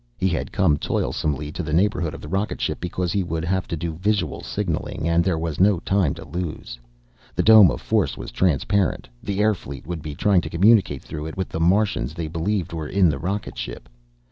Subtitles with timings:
[0.17, 3.67] He had come toilsomely to the neighborhood of the rocket ship because he would have
[3.67, 6.79] to do visual signaling, and there was no time to lose.
[7.35, 9.07] The dome of force was transparent.
[9.21, 12.73] The air fleet would be trying to communicate through it with the Martians they believed
[12.73, 13.87] were in the rocket ship.